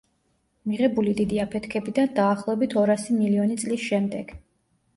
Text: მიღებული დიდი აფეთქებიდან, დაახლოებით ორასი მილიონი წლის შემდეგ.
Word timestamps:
მიღებული 0.71 1.13
დიდი 1.19 1.41
აფეთქებიდან, 1.43 2.11
დაახლოებით 2.21 2.75
ორასი 2.85 3.21
მილიონი 3.21 3.61
წლის 3.65 3.87
შემდეგ. 3.93 4.37